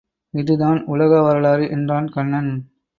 இதுதான் 0.33 0.79
உலக 0.85 1.21
வரலாறு 1.21 1.69
என்றான் 1.69 2.07
கண்ணன். 2.07 2.51